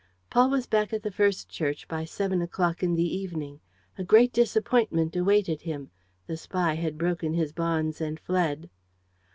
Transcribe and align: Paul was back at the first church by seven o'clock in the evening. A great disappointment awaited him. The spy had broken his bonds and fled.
Paul 0.31 0.49
was 0.49 0.65
back 0.65 0.93
at 0.93 1.03
the 1.03 1.11
first 1.11 1.47
church 1.47 1.87
by 1.87 2.05
seven 2.05 2.41
o'clock 2.41 2.81
in 2.81 2.95
the 2.95 3.15
evening. 3.17 3.59
A 3.99 4.03
great 4.03 4.33
disappointment 4.33 5.15
awaited 5.15 5.61
him. 5.61 5.91
The 6.25 6.37
spy 6.37 6.73
had 6.73 6.97
broken 6.97 7.35
his 7.35 7.51
bonds 7.53 8.01
and 8.01 8.19
fled. 8.19 8.71